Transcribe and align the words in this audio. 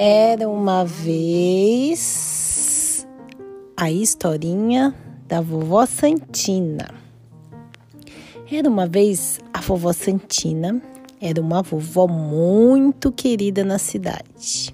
Era 0.00 0.48
uma 0.48 0.84
vez 0.84 2.04
a 3.76 3.90
historinha 3.90 4.94
da 5.26 5.40
vovó 5.40 5.84
Santina. 5.86 6.88
Era 8.48 8.70
uma 8.70 8.86
vez 8.86 9.40
a 9.52 9.60
vovó 9.60 9.92
Santina, 9.92 10.80
era 11.20 11.40
uma 11.40 11.62
vovó 11.62 12.06
muito 12.06 13.10
querida 13.10 13.64
na 13.64 13.76
cidade. 13.76 14.72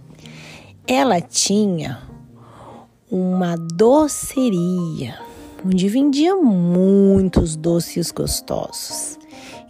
Ela 0.86 1.22
tinha 1.22 2.02
uma 3.10 3.56
doceria 3.56 5.18
onde 5.64 5.88
vendia 5.88 6.36
muitos 6.36 7.56
doces 7.56 8.10
gostosos. 8.10 9.18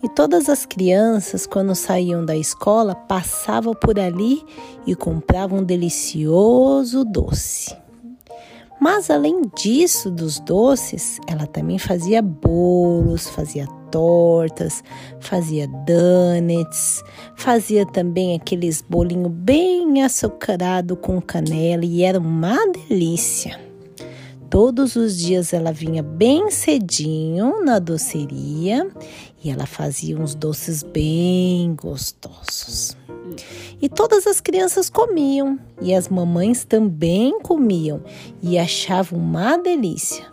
E 0.05 0.09
todas 0.11 0.51
as 0.51 0.67
crianças, 0.67 1.47
quando 1.47 1.75
saíam 1.75 2.27
da 2.27 2.37
escola, 2.37 2.95
passavam 2.95 3.73
por 3.73 3.99
ali 3.99 4.45
e 4.87 4.95
compravam 4.95 5.61
um 5.61 5.65
delicioso 5.65 7.07
doce. 7.07 7.75
Mas 8.79 9.09
além 9.09 9.41
disso, 9.57 10.11
dos 10.11 10.39
doces, 10.39 11.19
ela 11.27 11.47
também 11.47 11.79
fazia 11.79 12.21
bolos, 12.21 13.31
fazia 13.31 13.67
tortas, 13.91 14.85
fazia 15.21 15.67
donuts, 15.67 17.03
fazia 17.35 17.87
também 17.87 18.37
aqueles 18.37 18.83
bolinhos 18.83 19.33
bem 19.33 20.03
açucarado 20.03 20.99
com 20.99 21.19
canela 21.19 21.83
e 21.83 22.03
era 22.03 22.19
uma 22.19 22.59
delícia. 22.89 23.59
Todos 24.55 24.95
os 24.95 25.19
dias 25.19 25.53
ela 25.53 25.73
vinha 25.73 26.01
bem 26.01 26.49
cedinho 26.49 27.65
na 27.65 27.81
doceria 27.81 28.89
e 29.43 29.51
ela 29.51 29.67
fazia 29.67 30.17
uns 30.17 30.33
doces 30.33 30.85
bem 30.85 31.75
gostosos. 31.75 32.97
E 33.83 33.89
todas 33.89 34.29
as 34.29 34.41
crianças 34.41 34.89
comiam 34.89 35.59
e 35.83 35.93
as 35.93 36.09
mamães 36.09 36.65
também 36.65 37.41
comiam 37.41 38.01
e 38.41 38.57
achavam 38.57 39.19
uma 39.19 39.57
delícia. 39.57 40.25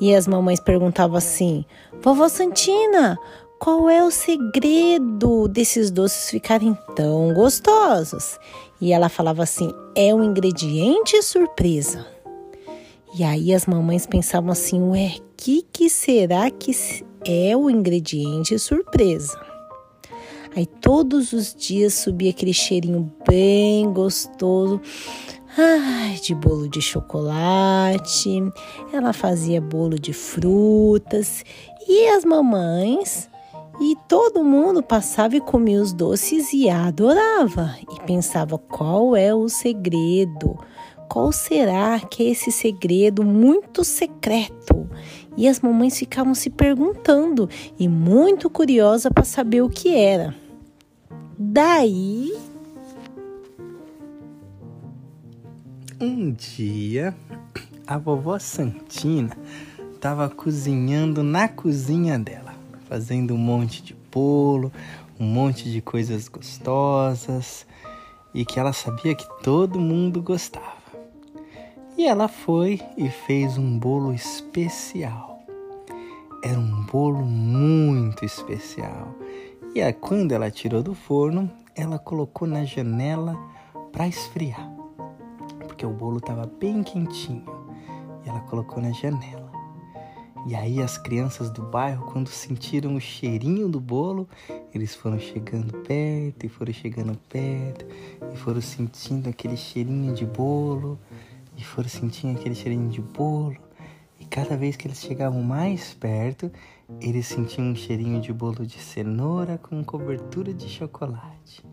E 0.00 0.12
as 0.12 0.26
mamães 0.26 0.58
perguntavam 0.58 1.16
assim: 1.16 1.64
Vovó 2.02 2.28
Santina, 2.28 3.16
qual 3.60 3.88
é 3.88 4.02
o 4.02 4.10
segredo 4.10 5.46
desses 5.46 5.92
doces 5.92 6.30
ficarem 6.30 6.76
tão 6.96 7.32
gostosos? 7.32 8.40
E 8.80 8.92
ela 8.92 9.08
falava 9.08 9.44
assim: 9.44 9.72
é 9.94 10.12
um 10.12 10.24
ingrediente 10.24 11.22
surpresa. 11.22 12.15
E 13.18 13.24
aí 13.24 13.54
as 13.54 13.64
mamães 13.64 14.04
pensavam 14.04 14.50
assim: 14.50 14.82
ué, 14.90 15.16
que 15.38 15.62
que 15.72 15.88
será 15.88 16.50
que 16.50 16.70
é 17.24 17.56
o 17.56 17.70
ingrediente 17.70 18.58
surpresa? 18.58 19.40
Aí 20.54 20.66
todos 20.66 21.32
os 21.32 21.54
dias 21.54 21.94
subia 21.94 22.30
aquele 22.30 22.52
cheirinho 22.52 23.10
bem 23.26 23.90
gostoso. 23.90 24.82
Ai, 25.56 26.16
de 26.22 26.34
bolo 26.34 26.68
de 26.68 26.82
chocolate. 26.82 28.42
Ela 28.92 29.14
fazia 29.14 29.62
bolo 29.62 29.98
de 29.98 30.12
frutas 30.12 31.42
e 31.88 32.08
as 32.08 32.22
mamães 32.22 33.30
e 33.80 33.96
todo 34.06 34.44
mundo 34.44 34.82
passava 34.82 35.36
e 35.36 35.40
comia 35.40 35.80
os 35.80 35.94
doces 35.94 36.52
e 36.52 36.68
adorava 36.68 37.76
e 37.90 38.00
pensava 38.04 38.58
qual 38.58 39.16
é 39.16 39.34
o 39.34 39.48
segredo 39.48 40.58
qual 41.08 41.32
será 41.32 42.00
que 42.00 42.22
é 42.22 42.30
esse 42.30 42.50
segredo 42.52 43.24
muito 43.24 43.84
secreto? 43.84 44.88
E 45.36 45.48
as 45.48 45.60
mamães 45.60 45.98
ficavam 45.98 46.34
se 46.34 46.50
perguntando 46.50 47.48
e 47.78 47.88
muito 47.88 48.48
curiosa 48.48 49.10
para 49.10 49.24
saber 49.24 49.62
o 49.62 49.68
que 49.68 49.94
era. 49.94 50.34
Daí. 51.38 52.32
Um 56.00 56.32
dia, 56.32 57.14
a 57.86 57.98
vovó 57.98 58.38
Santina 58.38 59.36
estava 59.94 60.28
cozinhando 60.28 61.22
na 61.22 61.48
cozinha 61.48 62.18
dela, 62.18 62.54
fazendo 62.88 63.34
um 63.34 63.38
monte 63.38 63.82
de 63.82 63.96
bolo, 64.12 64.72
um 65.18 65.24
monte 65.24 65.70
de 65.70 65.80
coisas 65.80 66.28
gostosas 66.28 67.66
e 68.34 68.44
que 68.44 68.60
ela 68.60 68.72
sabia 68.72 69.14
que 69.14 69.26
todo 69.42 69.80
mundo 69.80 70.22
gostava. 70.22 70.85
E 71.98 72.04
ela 72.04 72.28
foi 72.28 72.78
e 72.94 73.08
fez 73.08 73.56
um 73.56 73.78
bolo 73.78 74.12
especial. 74.12 75.40
Era 76.44 76.58
um 76.58 76.84
bolo 76.84 77.24
muito 77.24 78.22
especial. 78.22 79.14
E 79.74 79.80
aí, 79.80 79.94
quando 79.94 80.32
ela 80.32 80.50
tirou 80.50 80.82
do 80.82 80.94
forno, 80.94 81.50
ela 81.74 81.98
colocou 81.98 82.46
na 82.46 82.66
janela 82.66 83.34
para 83.92 84.06
esfriar, 84.06 84.70
porque 85.60 85.86
o 85.86 85.90
bolo 85.90 86.18
estava 86.18 86.44
bem 86.60 86.82
quentinho. 86.82 87.46
E 88.24 88.28
ela 88.28 88.40
colocou 88.40 88.82
na 88.82 88.92
janela. 88.92 89.50
E 90.46 90.54
aí 90.54 90.82
as 90.82 90.98
crianças 90.98 91.50
do 91.50 91.62
bairro, 91.62 92.04
quando 92.12 92.28
sentiram 92.28 92.94
o 92.94 93.00
cheirinho 93.00 93.70
do 93.70 93.80
bolo, 93.80 94.28
eles 94.74 94.94
foram 94.94 95.18
chegando 95.18 95.72
perto 95.78 96.44
e 96.44 96.48
foram 96.48 96.74
chegando 96.74 97.18
perto 97.28 97.86
e 98.32 98.36
foram 98.36 98.60
sentindo 98.60 99.30
aquele 99.30 99.56
cheirinho 99.56 100.14
de 100.14 100.26
bolo 100.26 100.98
e 101.56 101.64
foram 101.64 101.88
sentindo 101.88 102.38
aquele 102.38 102.54
cheirinho 102.54 102.88
de 102.88 103.00
bolo. 103.00 103.56
E 104.18 104.24
cada 104.24 104.56
vez 104.56 104.76
que 104.76 104.86
eles 104.86 105.00
chegavam 105.00 105.42
mais 105.42 105.94
perto, 105.94 106.50
eles 107.00 107.26
sentiam 107.26 107.66
um 107.66 107.74
cheirinho 107.74 108.20
de 108.20 108.32
bolo 108.32 108.66
de 108.66 108.78
cenoura 108.78 109.58
com 109.58 109.82
cobertura 109.84 110.52
de 110.52 110.68
chocolate. 110.68 111.64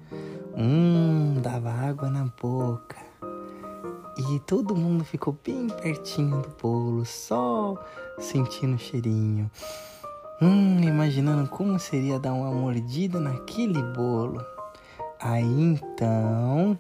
Hum, 0.58 1.40
dava 1.42 1.72
água 1.72 2.10
na 2.10 2.26
boca. 2.42 2.98
E 4.18 4.40
todo 4.42 4.76
mundo 4.76 5.04
ficou 5.04 5.38
bem 5.44 5.68
pertinho 5.68 6.42
do 6.42 6.50
bolo, 6.62 7.06
só 7.06 7.76
sentindo 8.20 8.76
o 8.76 8.80
cheirinho. 8.80 9.50
Hum, 10.42 10.82
imaginando 10.82 11.50
como 11.50 11.80
seria 11.80 12.20
dar 12.20 12.34
uma 12.34 12.52
mordida 12.52 13.20
naquele 13.20 13.82
bolo. 13.82 14.44
Aí 15.20 15.62
então, 15.62 16.78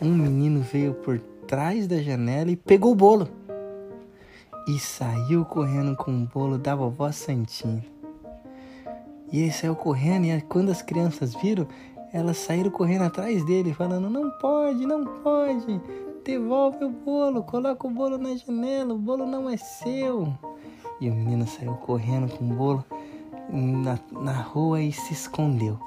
um 0.00 0.12
menino 0.12 0.60
veio 0.60 0.94
por 0.94 1.18
trás 1.46 1.86
da 1.86 2.02
janela 2.02 2.50
e 2.50 2.56
pegou 2.56 2.92
o 2.92 2.96
bolo. 2.96 3.28
E 4.66 4.78
saiu 4.78 5.44
correndo 5.44 5.94
com 5.96 6.10
o 6.10 6.26
bolo 6.26 6.58
da 6.58 6.74
vovó 6.74 7.12
Santinha. 7.12 7.84
E 9.30 9.40
ele 9.40 9.52
saiu 9.52 9.74
correndo 9.74 10.26
e 10.26 10.40
quando 10.42 10.70
as 10.70 10.80
crianças 10.80 11.34
viram, 11.34 11.66
elas 12.12 12.38
saíram 12.38 12.70
correndo 12.70 13.02
atrás 13.02 13.44
dele, 13.44 13.74
falando: 13.74 14.08
Não 14.08 14.30
pode, 14.38 14.86
não 14.86 15.04
pode, 15.22 15.80
devolve 16.24 16.84
o 16.84 16.90
bolo, 16.90 17.42
coloca 17.42 17.86
o 17.86 17.90
bolo 17.90 18.16
na 18.16 18.36
janela, 18.36 18.94
o 18.94 18.98
bolo 18.98 19.26
não 19.26 19.50
é 19.50 19.56
seu. 19.56 20.32
E 21.00 21.10
o 21.10 21.14
menino 21.14 21.46
saiu 21.46 21.74
correndo 21.74 22.32
com 22.36 22.44
o 22.44 22.54
bolo 22.54 22.84
na, 23.50 23.98
na 24.12 24.40
rua 24.40 24.80
e 24.80 24.92
se 24.92 25.12
escondeu. 25.12 25.78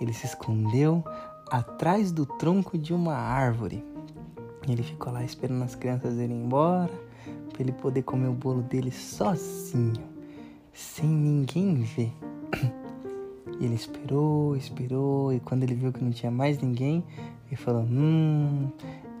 Ele 0.00 0.12
se 0.12 0.26
escondeu 0.26 1.04
atrás 1.50 2.12
do 2.12 2.24
tronco 2.24 2.78
de 2.78 2.94
uma 2.94 3.14
árvore. 3.14 3.84
Ele 4.72 4.82
ficou 4.82 5.12
lá 5.12 5.22
esperando 5.22 5.62
as 5.62 5.74
crianças 5.74 6.18
irem 6.18 6.42
embora 6.42 6.90
para 7.52 7.62
ele 7.62 7.72
poder 7.72 8.02
comer 8.02 8.28
o 8.28 8.32
bolo 8.32 8.62
dele 8.62 8.90
sozinho, 8.90 9.92
sem 10.72 11.08
ninguém 11.08 11.74
ver. 11.82 12.12
E 13.60 13.64
ele 13.66 13.74
esperou, 13.74 14.56
esperou, 14.56 15.32
e 15.32 15.38
quando 15.38 15.62
ele 15.62 15.74
viu 15.74 15.92
que 15.92 16.02
não 16.02 16.10
tinha 16.10 16.30
mais 16.30 16.58
ninguém, 16.58 17.04
ele 17.46 17.56
falou: 17.56 17.82
Hum, 17.82 18.68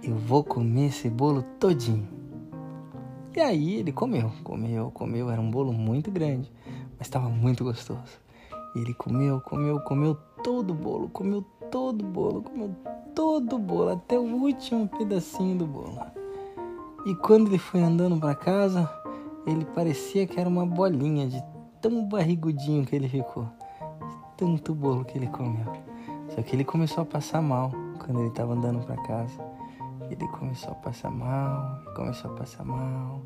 eu 0.02 0.16
vou 0.16 0.42
comer 0.42 0.86
esse 0.86 1.08
bolo 1.08 1.44
todinho. 1.60 2.08
E 3.36 3.40
aí 3.40 3.74
ele 3.76 3.92
comeu, 3.92 4.30
comeu, 4.42 4.90
comeu. 4.90 5.30
Era 5.30 5.40
um 5.40 5.50
bolo 5.50 5.72
muito 5.72 6.10
grande, 6.10 6.50
mas 6.98 7.06
estava 7.06 7.28
muito 7.28 7.62
gostoso. 7.62 8.20
E 8.74 8.80
ele 8.80 8.94
comeu, 8.94 9.40
comeu, 9.40 9.80
comeu 9.80 10.16
todo 10.42 10.72
o 10.72 10.74
bolo, 10.74 11.08
comeu 11.08 11.44
todo 11.74 12.02
o 12.02 12.08
bolo, 12.08 12.40
comeu 12.40 12.70
todo 13.16 13.56
o 13.56 13.58
bolo, 13.58 13.90
até 13.94 14.16
o 14.16 14.22
último 14.22 14.86
pedacinho 14.86 15.58
do 15.58 15.66
bolo. 15.66 15.98
E 17.04 17.16
quando 17.16 17.48
ele 17.48 17.58
foi 17.58 17.82
andando 17.82 18.16
para 18.16 18.32
casa, 18.32 18.88
ele 19.44 19.64
parecia 19.64 20.24
que 20.24 20.38
era 20.38 20.48
uma 20.48 20.64
bolinha 20.64 21.26
de 21.26 21.42
tão 21.80 22.06
barrigudinho 22.06 22.86
que 22.86 22.94
ele 22.94 23.08
ficou, 23.08 23.42
de 23.42 24.36
tanto 24.36 24.72
bolo 24.72 25.04
que 25.04 25.18
ele 25.18 25.26
comeu. 25.26 25.72
Só 26.28 26.42
que 26.42 26.54
ele 26.54 26.64
começou 26.64 27.02
a 27.02 27.06
passar 27.06 27.42
mal 27.42 27.72
quando 27.98 28.20
ele 28.20 28.28
estava 28.28 28.52
andando 28.52 28.78
para 28.86 28.96
casa. 29.02 29.40
Ele 30.08 30.28
começou 30.28 30.70
a 30.70 30.76
passar 30.76 31.10
mal, 31.10 31.82
começou 31.96 32.30
a 32.30 32.34
passar 32.34 32.64
mal. 32.64 33.20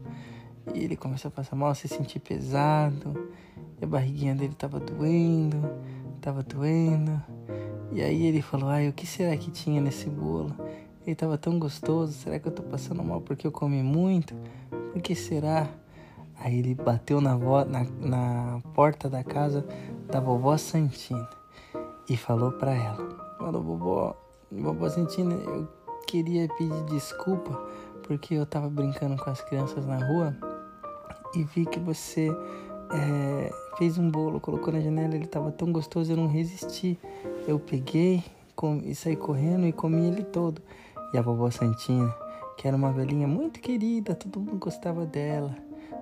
E 0.75 0.85
ele 0.85 0.97
começou 0.97 1.29
a 1.29 1.33
passar 1.33 1.55
mal, 1.55 1.69
a 1.69 1.75
se 1.75 1.87
sentir 1.87 2.21
pesado. 2.21 3.29
E 3.79 3.85
a 3.85 3.87
barriguinha 3.87 4.35
dele 4.35 4.55
estava 4.55 4.81
doendo, 4.81 5.71
estava 6.17 6.43
doendo. 6.43 7.38
E 7.93 8.02
aí 8.02 8.26
ele 8.26 8.43
falou: 8.43 8.69
Ai, 8.69 8.88
o 8.88 8.93
que 8.93 9.06
será 9.06 9.37
que 9.37 9.50
tinha 9.50 9.81
nesse 9.81 10.08
bolo? 10.08 10.55
Ele 11.02 11.12
estava 11.12 11.38
tão 11.38 11.58
gostoso. 11.58 12.12
Será 12.12 12.38
que 12.38 12.46
eu 12.46 12.52
tô 12.52 12.62
passando 12.62 13.02
mal 13.02 13.20
porque 13.20 13.46
eu 13.46 13.52
comi 13.52 13.82
muito? 13.82 14.35
Por 14.93 15.00
que 15.00 15.14
será? 15.14 15.69
Aí 16.40 16.58
ele 16.58 16.75
bateu 16.75 17.20
na, 17.20 17.37
vo 17.37 17.64
na, 17.64 17.85
na 18.00 18.61
porta 18.75 19.08
da 19.08 19.25
casa 19.25 19.67
da 20.06 20.20
vovó 20.20 20.56
Santina 20.56 21.29
e 22.08 22.17
falou 22.17 22.52
para 22.52 22.73
ela: 22.73 23.37
Falou, 23.38 23.62
vovó, 23.62 24.17
vovó 24.52 24.88
Santina, 24.88 25.35
eu 25.35 25.69
queria 26.06 26.49
pedir 26.56 26.85
desculpa 26.85 27.58
porque 28.05 28.35
eu 28.35 28.46
tava 28.46 28.70
brincando 28.70 29.17
com 29.23 29.31
as 29.31 29.40
crianças 29.43 29.85
na 29.85 29.96
rua 29.96 30.37
e 31.35 31.44
vi 31.44 31.67
que 31.67 31.79
você 31.79 32.31
é, 32.90 33.50
fez 33.76 33.99
um 33.99 34.11
bolo, 34.11 34.40
colocou 34.40 34.73
na 34.73 34.81
janela, 34.81 35.14
ele 35.14 35.26
tava 35.26 35.50
tão 35.50 35.73
gostoso, 35.73 36.12
eu 36.12 36.17
não 36.17 36.26
resisti. 36.26 36.99
Eu 37.46 37.58
peguei 37.58 38.23
com, 38.55 38.81
e 38.85 38.94
saí 38.94 39.17
correndo 39.17 39.67
e 39.67 39.73
comi 39.73 40.06
ele 40.06 40.23
todo. 40.23 40.61
E 41.12 41.19
a 41.19 41.23
vovó 41.23 41.50
Santinha, 41.50 42.12
que 42.56 42.67
era 42.67 42.76
uma 42.76 42.93
velhinha 42.93 43.26
muito 43.26 43.61
querida, 43.61 44.14
todo 44.14 44.40
mundo 44.40 44.58
gostava 44.58 45.06
dela. 45.06 45.55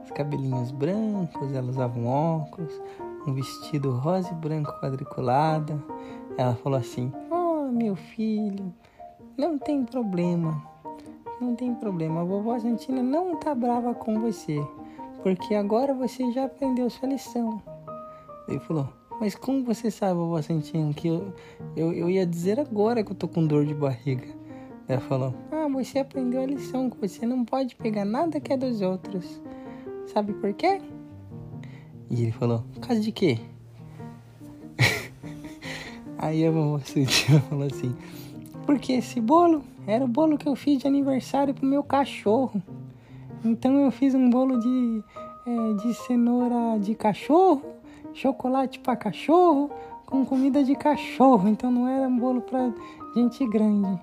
Os 0.05 0.11
cabelinhos 0.11 0.71
brancos, 0.71 1.53
ela 1.53 1.69
usava 1.69 1.99
um 1.99 2.07
óculos, 2.07 2.81
um 3.27 3.35
vestido 3.35 3.91
rosa 3.91 4.31
e 4.31 4.35
branco 4.35 4.73
quadriculado. 4.81 5.83
Ela 6.37 6.55
falou 6.55 6.79
assim: 6.79 7.13
Oh, 7.31 7.71
meu 7.71 7.97
filho, 7.97 8.73
não 9.37 9.59
tem 9.59 9.85
problema. 9.85 10.63
Não 11.41 11.55
tem 11.55 11.75
problema. 11.75 12.21
A 12.23 12.25
vovó 12.25 12.59
Santina 12.59 13.03
não 13.03 13.37
tá 13.37 13.55
brava 13.55 13.95
com 13.95 14.21
você. 14.21 14.65
Porque 15.27 15.57
agora 15.57 15.93
você 15.93 16.31
já 16.31 16.45
aprendeu 16.45 16.89
sua 16.89 17.09
lição. 17.09 17.61
Ele 18.47 18.61
falou: 18.61 18.89
Mas 19.21 19.35
como 19.35 19.65
você 19.65 19.91
sabe, 19.91 20.15
vovó 20.15 20.41
Santina, 20.41 20.95
que 20.95 21.09
eu, 21.09 21.35
eu, 21.75 21.93
eu 21.93 22.09
ia 22.09 22.25
dizer 22.25 22.61
agora 22.61 23.03
que 23.03 23.11
eu 23.11 23.17
tô 23.17 23.27
com 23.27 23.45
dor 23.45 23.67
de 23.67 23.75
barriga? 23.75 24.29
Ela 24.87 25.01
falou: 25.01 25.35
Ah, 25.51 25.67
você 25.67 25.99
aprendeu 25.99 26.43
a 26.43 26.47
lição, 26.47 26.89
que 26.89 26.97
você 26.97 27.27
não 27.27 27.45
pode 27.45 27.75
pegar 27.75 28.05
nada 28.05 28.39
que 28.39 28.53
é 28.53 28.57
dos 28.57 28.81
outros. 28.81 29.43
Sabe 30.07 30.33
por 30.33 30.55
quê? 30.55 30.81
E 32.09 32.23
ele 32.23 32.31
falou: 32.31 32.63
Por 32.75 32.87
causa 32.87 33.03
de 33.03 33.11
quê? 33.11 33.41
Aí 36.19 36.47
a 36.47 36.53
vovó 36.53 36.79
Santina 36.79 37.41
falou 37.41 37.67
assim: 37.67 37.93
porque 38.65 38.93
esse 38.93 39.21
bolo 39.21 39.65
era 39.89 40.05
o 40.05 40.09
bolo 40.09 40.39
que 40.39 40.49
eu 40.49 40.55
fiz 40.55 40.79
de 40.79 40.87
aniversário 40.87 41.53
pro 41.53 41.67
meu 41.67 41.83
cachorro. 41.83 42.63
Então 43.49 43.79
eu 43.81 43.91
fiz 43.91 44.15
um 44.15 44.29
bolo 44.29 44.59
de, 44.59 45.03
é, 45.47 45.73
de 45.75 45.95
cenoura 45.95 46.79
de 46.79 46.95
cachorro, 46.95 47.63
chocolate 48.13 48.79
para 48.81 48.97
cachorro, 48.97 49.71
com 50.07 50.25
comida 50.25 50.63
de 50.63 50.75
cachorro. 50.75 51.49
Então 51.49 51.71
não 51.71 51.89
era 51.89 52.09
um 52.09 52.19
bolo 52.19 52.41
para 52.41 52.73
gente 53.15 53.47
grande. 53.47 53.99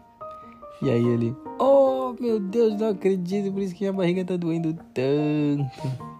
E 0.81 0.90
aí 0.90 1.06
ele, 1.06 1.36
oh 1.60 2.13
meu 2.19 2.40
Deus, 2.40 2.75
não 2.75 2.90
acredito, 2.90 3.51
por 3.54 3.62
isso 3.62 3.74
que 3.74 3.84
minha 3.84 3.94
barriga 3.94 4.25
tá 4.25 4.36
doendo 4.36 4.74
tanto. 4.94 6.13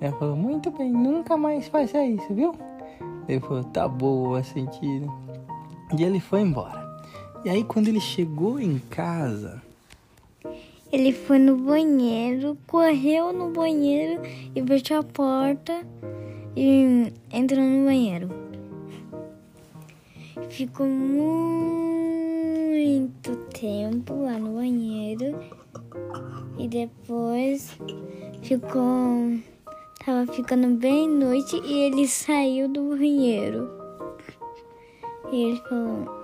Ela 0.00 0.12
falou, 0.18 0.36
muito 0.36 0.70
bem, 0.70 0.92
nunca 0.92 1.36
mais 1.36 1.68
faça 1.68 2.04
isso, 2.04 2.34
viu? 2.34 2.54
Ele 3.28 3.40
falou, 3.40 3.64
tá 3.64 3.88
boa, 3.88 4.42
sentido. 4.42 5.10
E 5.96 6.02
ele 6.02 6.20
foi 6.20 6.40
embora. 6.40 6.82
E 7.44 7.48
aí 7.48 7.64
quando 7.64 7.88
ele 7.88 8.00
chegou 8.00 8.60
em 8.60 8.78
casa, 8.90 9.62
ele 10.92 11.10
foi 11.10 11.38
no 11.38 11.56
banheiro, 11.56 12.58
correu 12.66 13.32
no 13.32 13.50
banheiro 13.50 14.20
e 14.54 14.62
fechou 14.62 14.98
a 14.98 15.02
porta 15.02 15.86
e 16.54 17.10
entrou 17.32 17.64
no 17.64 17.86
banheiro. 17.86 18.28
Ficou 20.50 20.86
muito 20.86 21.32
tempo 23.54 24.22
lá 24.22 24.38
no 24.38 24.56
banheiro 24.56 25.34
e 26.58 26.68
depois 26.68 27.74
ficou 28.42 29.38
tava 30.04 30.26
ficando 30.30 30.76
bem 30.76 31.08
noite 31.08 31.56
e 31.64 31.84
ele 31.84 32.06
saiu 32.06 32.68
do 32.68 32.90
banheiro. 32.90 33.70
E 35.32 35.42
ele 35.42 35.56
falou 35.66 36.21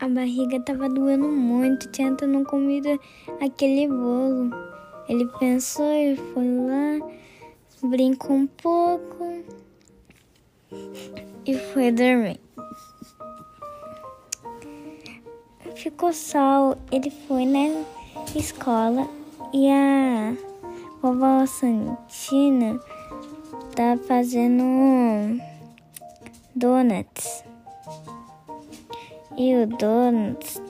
a 0.00 0.08
barriga 0.08 0.56
estava 0.56 0.88
doendo 0.88 1.28
muito, 1.28 1.86
tinha 1.90 2.10
não 2.26 2.42
comido 2.42 2.98
aquele 3.40 3.86
bolo. 3.86 4.50
Ele 5.06 5.26
pensou 5.38 5.92
e 5.92 6.16
foi 6.16 6.46
lá, 6.46 7.06
brincou 7.82 8.36
um 8.36 8.46
pouco 8.46 9.44
e 11.44 11.54
foi 11.54 11.92
dormir. 11.92 12.40
Ficou 15.76 16.12
sol, 16.12 16.76
ele 16.90 17.10
foi 17.10 17.44
na 17.44 17.84
escola 18.34 19.06
e 19.52 19.68
a 19.70 20.34
vovó 21.02 21.44
Santina 21.44 22.80
tá 23.74 23.98
fazendo 24.06 24.62
donuts. 26.54 27.49
E 29.36 29.54
o 29.56 29.66
donuts 29.66 30.60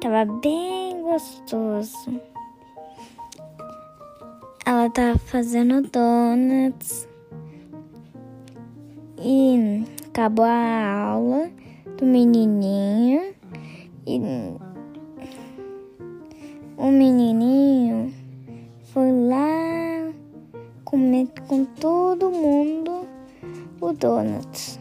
tava 0.00 0.24
bem 0.40 1.02
gostoso. 1.02 2.20
Ela 4.64 4.90
tava 4.90 5.18
fazendo 5.18 5.82
donuts 5.82 7.08
e 9.20 9.84
acabou 10.08 10.44
a 10.44 11.10
aula 11.10 11.50
do 11.96 12.04
menininho 12.04 13.34
e 14.06 14.20
o 16.76 16.90
menininho 16.90 18.12
foi 18.92 19.10
lá 19.10 20.12
comer 20.84 21.28
com 21.46 21.64
todo 21.64 22.30
mundo 22.30 23.06
o 23.80 23.92
donuts. 23.92 24.77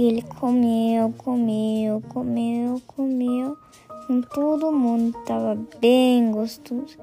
E 0.00 0.04
ele 0.04 0.22
comeu, 0.22 1.12
comeu, 1.18 2.02
comeu, 2.08 2.80
comeu. 2.86 3.58
Com 4.06 4.22
todo 4.22 4.72
mundo 4.72 5.14
tava 5.26 5.58
bem 5.78 6.32
gostoso. 6.32 6.96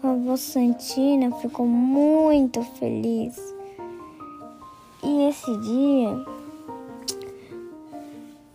A 0.00 0.10
avó 0.10 0.36
Santina 0.36 1.34
ficou 1.38 1.66
muito 1.66 2.62
feliz. 2.62 3.36
E 5.02 5.28
esse 5.28 5.58
dia, 5.58 6.24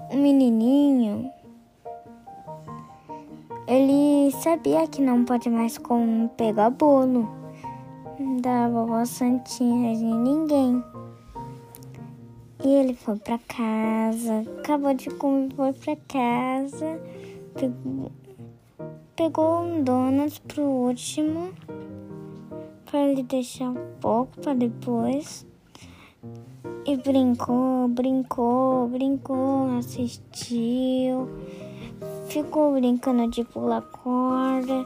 o 0.09 0.15
menininho, 0.15 1.29
ele 3.67 4.31
sabia 4.41 4.87
que 4.87 5.01
não 5.01 5.25
pode 5.25 5.49
mais 5.49 5.77
como 5.77 6.29
pegar 6.29 6.69
bolo 6.69 7.27
da 8.41 8.69
vovó 8.69 9.03
Santinha 9.03 9.97
de 9.97 10.05
ninguém. 10.05 10.81
Ele 12.73 12.93
foi 12.93 13.17
para 13.17 13.37
casa, 13.37 14.45
acabou 14.59 14.93
de 14.93 15.09
comer, 15.09 15.53
foi 15.55 15.73
para 15.73 15.95
casa, 16.07 17.01
pegou, 17.53 18.11
pegou 19.15 19.61
um 19.61 19.83
donuts 19.83 20.39
pro 20.39 20.63
último, 20.63 21.51
para 22.85 23.01
ele 23.01 23.23
deixar 23.23 23.69
um 23.69 23.77
pouco 23.99 24.39
para 24.39 24.53
depois. 24.53 25.45
E 26.85 26.95
brincou, 26.97 27.87
brincou, 27.89 28.87
brincou, 28.87 29.77
assistiu, 29.77 31.29
ficou 32.27 32.73
brincando 32.73 33.27
de 33.27 33.43
pular 33.43 33.81
corda, 33.81 34.85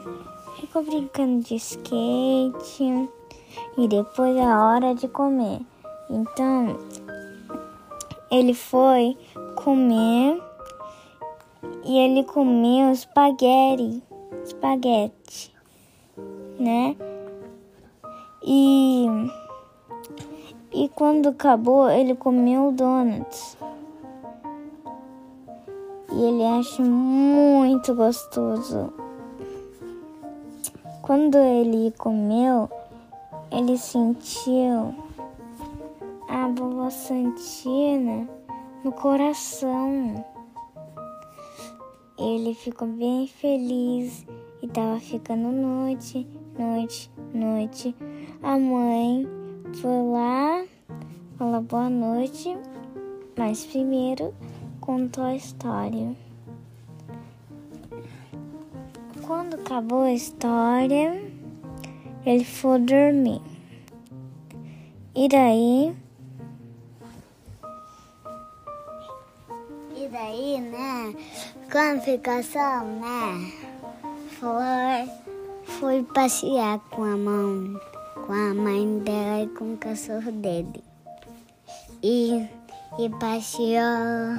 ficou 0.60 0.82
brincando 0.82 1.42
de 1.42 1.54
skate. 1.54 3.08
E 3.78 3.88
depois 3.88 4.36
é 4.36 4.56
hora 4.56 4.94
de 4.94 5.08
comer. 5.08 5.60
Então, 6.10 6.76
ele 8.30 8.54
foi 8.54 9.16
comer 9.56 10.42
e 11.84 11.98
ele 11.98 12.24
comeu 12.24 12.92
espaguete, 12.92 14.02
espaguete, 14.44 15.54
né? 16.58 16.96
E 18.42 19.06
e 20.72 20.90
quando 20.90 21.30
acabou, 21.30 21.88
ele 21.88 22.14
comeu 22.14 22.70
donuts. 22.70 23.56
E 26.12 26.22
ele 26.22 26.44
acha 26.44 26.82
muito 26.82 27.94
gostoso. 27.94 28.92
Quando 31.00 31.38
ele 31.38 31.92
comeu, 31.96 32.68
ele 33.50 33.78
sentiu 33.78 34.94
a 36.28 36.48
vovó 36.48 36.90
Santina 36.90 38.28
no 38.84 38.92
coração. 38.92 40.24
Ele 42.18 42.54
ficou 42.54 42.88
bem 42.88 43.26
feliz 43.26 44.26
e 44.62 44.68
tava 44.68 44.98
ficando 44.98 45.52
noite, 45.52 46.26
noite, 46.58 47.10
noite. 47.34 47.94
A 48.42 48.58
mãe 48.58 49.26
foi 49.80 50.02
lá, 50.10 50.64
falou 51.36 51.60
boa 51.60 51.90
noite, 51.90 52.56
mas 53.36 53.66
primeiro 53.66 54.34
contou 54.80 55.24
a 55.24 55.34
história. 55.34 56.16
Quando 59.26 59.54
acabou 59.54 60.02
a 60.02 60.12
história, 60.12 61.20
ele 62.24 62.44
foi 62.44 62.78
dormir. 62.78 63.42
E 65.14 65.28
daí 65.28 65.94
E 70.06 70.08
daí, 70.08 70.60
né? 70.60 71.14
Só, 72.44 72.84
né? 72.84 73.52
Foi, 74.38 75.10
foi 75.64 76.02
passear 76.04 76.78
com 76.90 77.02
a 77.02 77.16
mão, 77.16 77.80
com 78.24 78.32
a 78.32 78.54
mãe 78.54 79.00
dela 79.00 79.42
e 79.42 79.48
com 79.48 79.74
o 79.74 79.76
cachorro 79.76 80.30
dele. 80.30 80.84
E, 82.04 82.48
e 83.00 83.10
passeou, 83.18 84.36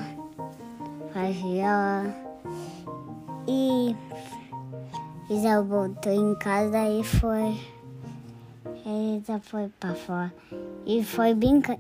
passeou. 1.14 2.14
E, 3.46 3.94
e 5.30 5.42
já 5.42 5.60
voltou 5.60 6.14
em 6.14 6.34
casa 6.36 6.88
e 6.88 7.04
foi. 7.04 7.60
Ele 8.86 9.22
já 9.28 9.38
foi 9.42 9.70
pra 9.82 9.94
fora. 9.94 10.34
E 10.86 11.04
foi 11.04 11.34
brincar. 11.34 11.78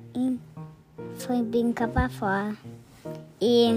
Foi 1.19 1.41
brincar 1.41 1.87
pra 1.87 2.09
fora. 2.09 2.53
E. 3.39 3.69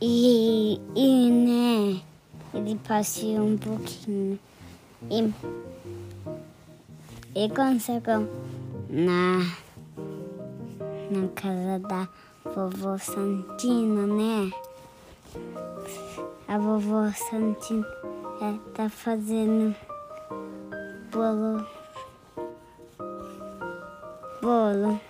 E. 0.00 0.80
E, 0.94 1.30
né? 1.30 2.00
Ele 2.54 2.78
passeou 2.86 3.46
um 3.46 3.58
pouquinho. 3.58 4.38
E. 5.10 5.32
E 7.34 7.48
conseguiu 7.48 8.28
na. 8.88 9.38
Na 11.10 11.28
casa 11.34 11.80
da 11.80 12.08
vovó 12.54 12.96
Santina, 12.96 14.06
né? 14.06 14.52
A 16.46 16.58
vovó 16.58 17.10
Santina 17.10 17.86
é, 18.40 18.56
tá 18.72 18.88
fazendo 18.88 19.74
bolo. 21.10 21.66
Bolo. 24.40 25.09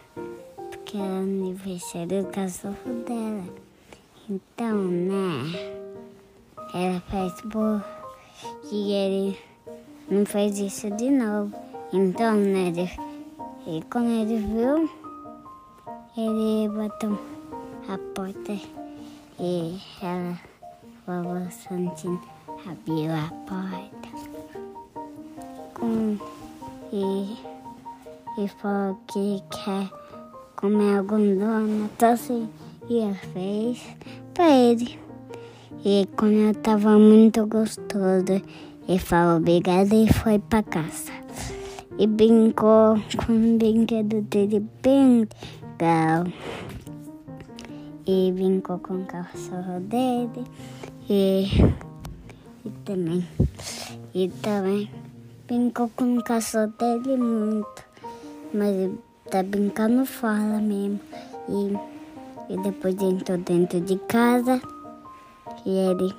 Porque 0.90 1.04
é 1.04 1.18
aniversário 1.18 2.24
do 2.24 2.30
cachorro 2.32 2.74
dela. 3.06 3.44
Então, 4.28 4.76
né? 4.76 5.86
Ela 6.74 7.00
faz 7.02 7.40
bolo. 7.42 7.80
E 8.72 8.92
ele 8.92 9.38
não 10.10 10.26
faz 10.26 10.58
isso 10.58 10.90
de 10.90 11.08
novo. 11.10 11.54
Então, 11.92 12.34
né? 12.34 12.72
Ele, 12.74 12.90
e 13.68 13.84
quando 13.84 14.08
ele 14.08 14.38
viu, 14.38 14.90
ele 16.16 16.68
botou 16.70 17.16
a 17.88 17.96
porta 18.12 18.58
e 19.38 19.80
ela, 20.02 20.40
vovó 21.06 21.48
Santina, 21.50 22.20
abriu 22.66 23.12
a 23.12 23.30
porta 23.46 24.08
com, 25.72 26.18
e, 26.92 27.38
e 28.42 28.48
falou 28.48 28.98
que 29.06 29.40
quer 29.50 29.99
comer 30.60 31.02
donuts 31.02 32.02
assim. 32.02 32.48
E 32.88 32.98
ela 32.98 33.14
fez 33.14 33.82
pra 34.34 34.50
ele. 34.50 34.98
E 35.84 36.06
quando 36.16 36.34
eu 36.34 36.54
tava 36.54 36.98
muito 36.98 37.46
gostoso, 37.46 38.42
ele 38.86 38.98
falou 38.98 39.38
obrigado 39.38 39.94
e 39.94 40.12
foi 40.12 40.38
pra 40.38 40.62
casa. 40.62 41.12
E 41.98 42.06
brincou 42.06 42.96
com 43.24 43.32
o 43.32 43.58
brinquedo 43.58 44.22
dele 44.22 44.66
bem 44.82 45.26
legal. 45.78 46.24
E 48.06 48.32
brincou 48.32 48.78
com 48.78 48.94
o 48.94 49.06
cachorro 49.06 49.80
dele. 49.80 50.44
E, 51.08 51.46
e 52.64 52.70
também. 52.84 53.26
E 54.14 54.28
também 54.42 54.90
brincou 55.46 55.90
com 55.96 56.18
o 56.18 56.24
cachorro 56.24 56.72
dele 56.78 57.16
muito. 57.16 57.84
Mas 58.52 58.90
ele 59.30 59.42
tá 59.42 59.42
brincando 59.42 60.04
fora 60.04 60.60
mesmo. 60.60 61.00
E, 61.48 62.52
e 62.52 62.56
depois 62.62 63.00
entrou 63.00 63.38
dentro 63.38 63.80
de 63.80 63.96
casa. 64.08 64.60
E 65.64 65.70
ele, 65.70 66.14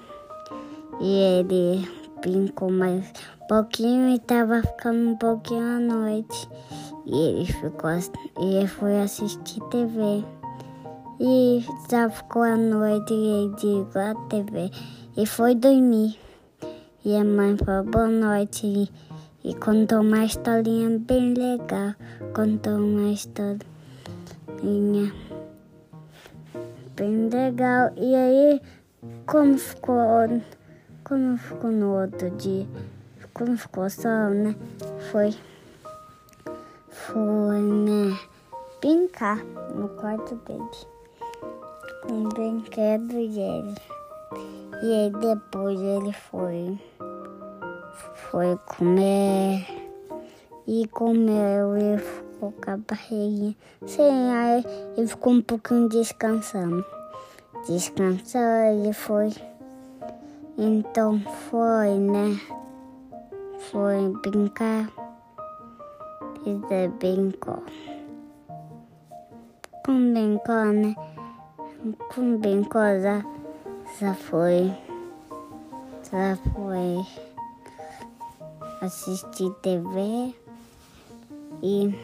e 1.02 1.14
ele 1.14 1.88
brincou 2.22 2.72
mais 2.72 3.12
um 3.42 3.48
pouquinho 3.48 4.16
e 4.16 4.20
tava 4.20 4.62
ficando 4.62 5.10
um 5.10 5.16
pouquinho 5.16 5.62
à 5.62 5.80
noite. 5.80 6.50
E 7.06 7.16
ele 7.16 7.46
ficou 7.46 7.90
e 8.40 8.56
ele 8.56 8.68
foi 8.68 9.02
assistir 9.02 9.62
TV. 9.70 10.24
E 11.20 11.64
já 11.90 12.10
ficou 12.10 12.44
à 12.44 12.56
noite 12.56 13.14
e 13.14 13.28
ele 13.28 13.56
desligou 13.56 14.02
a 14.02 14.16
TV 14.28 14.72
e 15.18 15.26
foi 15.26 15.56
dormir. 15.56 16.18
E 17.04 17.16
a 17.16 17.24
mãe 17.24 17.58
falou 17.58 17.84
boa 17.84 18.08
noite 18.08 18.66
e, 18.66 18.90
e 19.44 19.56
contou 19.56 20.02
uma 20.02 20.26
historinha 20.26 21.00
bem 21.00 21.34
legal. 21.34 21.96
Contou 22.34 22.78
uma 22.78 23.12
historinha 23.12 23.62
bem 26.96 27.30
legal. 27.30 27.92
E 27.98 28.16
aí, 28.16 28.62
como 29.26 29.58
ficou, 29.58 29.98
como 31.04 31.38
ficou 31.38 31.72
no 31.72 32.02
outro 32.02 32.30
dia, 32.32 32.68
como 33.34 33.58
ficou 33.58 33.90
sol, 33.90 34.30
né? 34.30 34.56
Foi, 35.12 35.34
foi, 36.90 37.60
né? 37.60 38.20
Brincar 38.80 39.44
no 39.76 39.90
quarto 39.90 40.36
dele. 40.46 40.70
Com 42.04 42.14
um 42.14 42.30
brinquedo 42.30 43.08
dele. 43.08 43.76
E 44.84 44.94
aí 44.94 45.12
depois 45.12 45.80
ele 45.80 46.14
foi, 46.14 46.80
foi 48.32 48.58
comer 48.66 49.68
e 50.66 50.88
comeu 50.88 51.76
e 51.76 51.98
ficou 51.98 52.54
com 52.54 52.72
a 52.72 52.78
barriguinha. 52.78 53.56
Sim, 53.86 54.32
aí 54.32 54.66
ele 54.96 55.08
ficou 55.08 55.34
um 55.34 55.42
pouquinho 55.42 55.90
descansando. 55.90 56.86
Descansou 57.68 58.42
e 58.86 58.94
foi. 58.94 59.34
Então 60.58 61.20
foi, 61.50 61.90
né? 62.00 62.40
Foi 63.70 64.10
brincar. 64.24 64.90
E 66.46 66.88
brincou. 66.88 67.62
Com 69.86 70.14
brincou, 70.14 70.66
né? 70.66 70.96
Com 72.16 72.38
brincou 72.38 72.82
já, 73.02 73.26
já 74.00 74.14
foi. 74.14 74.72
Já 76.10 76.38
foi 76.54 77.31
assistir 78.82 79.52
TV 79.62 80.34
e, 81.62 81.96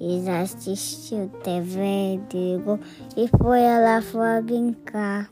e 0.00 0.24
já 0.24 0.42
assistiu 0.42 1.28
TV, 1.42 2.20
digo, 2.28 2.78
e 3.16 3.28
foi 3.36 3.60
lá 3.60 4.00
foi 4.00 4.40
brincar. 4.42 5.28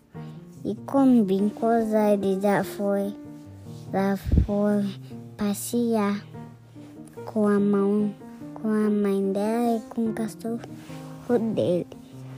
E 0.65 0.75
com 0.87 1.25
brincou, 1.25 1.71
já 1.89 2.13
ele 2.13 2.41
já 2.41 2.63
foi, 2.63 3.15
já 3.93 4.17
foi 4.45 4.85
passear 5.37 6.25
com 7.25 7.47
a 7.47 7.59
mão, 7.59 8.15
com 8.55 8.69
a 8.69 8.91
mãe 8.91 9.33
dela 9.33 9.77
e 9.77 9.81
com 9.91 10.11
o 10.11 10.13
cachorro 10.13 10.61
dele. 11.55 11.87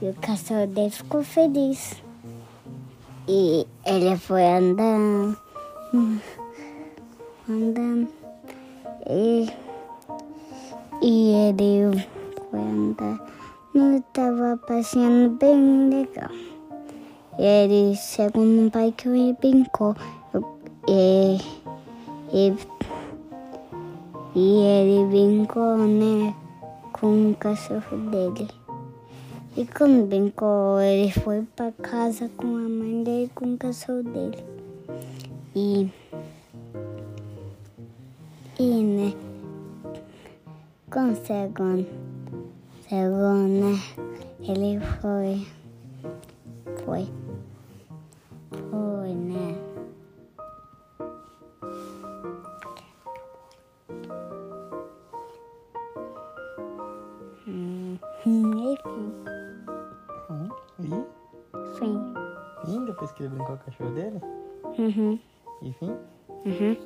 E 0.01 0.09
o 0.09 0.13
cachorro 0.15 0.67
dele 0.67 0.89
ficou 0.89 1.23
feliz. 1.23 2.03
E 3.27 3.65
ele 3.85 4.17
foi 4.17 4.43
andando, 4.43 5.37
andando. 7.49 8.07
E, 9.09 9.49
e 11.01 11.31
ele 11.49 12.07
foi 12.49 12.59
andando. 12.59 13.21
Ele 13.73 13.97
estava 13.97 14.57
passeando 14.67 15.35
bem 15.37 15.89
legal. 15.89 16.31
E 17.37 17.43
ele 17.43 17.95
chegou 17.95 18.43
num 18.43 18.69
parque 18.69 19.09
e 19.09 19.33
brincou. 19.33 19.95
E, 20.87 21.37
e, 22.31 22.53
e 24.35 24.59
ele 24.59 25.05
brincou, 25.09 25.77
né, 25.77 26.33
com 26.93 27.31
o 27.31 27.35
cachorro 27.35 27.97
dele. 28.09 28.47
E 29.57 29.65
quando 29.65 30.05
brincou, 30.07 30.79
ele 30.81 31.11
foi 31.11 31.41
para 31.55 31.71
casa 31.71 32.29
com 32.35 32.45
a 32.45 32.69
mãe 32.69 33.03
dele 33.03 33.31
com 33.33 33.53
o 33.53 33.57
cachorro 33.57 34.03
dele. 34.03 34.43
E, 35.55 35.89
e 38.59 38.83
né, 38.83 39.13
chegou, 41.25 41.85
chegou, 42.87 43.35
né, 43.47 43.79
ele 44.41 44.79
foi, 45.01 45.45
foi, 46.85 47.07
foi, 48.69 49.13
né. 49.13 49.55
Hum, 57.47 57.97
enfim, 58.25 59.13
Hum, 60.29 60.49
e? 60.79 61.77
fim. 61.77 62.13
Fim, 62.65 62.85
depois 62.85 63.11
que 63.11 63.23
ele 63.23 63.29
brincou 63.35 63.55
com 63.57 63.61
o 63.61 63.65
cachorro 63.65 63.91
dele? 63.91 64.19
Uhum, 64.77 65.19
E 65.61 65.73
fim? 65.73 65.95
uhum. 66.45 66.77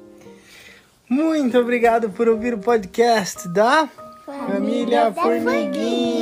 Muito 1.10 1.58
obrigado 1.58 2.12
por 2.12 2.28
ouvir 2.28 2.54
o 2.54 2.60
podcast 2.60 3.48
da 3.50 3.90
Família 4.24 5.12
Formiguinha. 5.12 6.19